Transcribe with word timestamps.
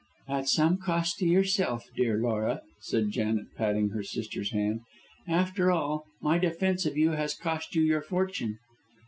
"At 0.27 0.49
some 0.49 0.79
cost 0.79 1.19
to 1.19 1.27
yourself, 1.27 1.85
dear 1.95 2.17
Laura," 2.17 2.63
said 2.79 3.11
Janet, 3.11 3.53
patting 3.55 3.89
her 3.89 4.01
sister's 4.01 4.51
hand. 4.51 4.79
"After 5.27 5.69
all, 5.69 6.05
my 6.19 6.39
defence 6.39 6.87
of 6.87 6.97
you 6.97 7.11
has 7.11 7.35
cost 7.35 7.75
you 7.75 7.83
your 7.83 8.01
fortune." 8.01 8.57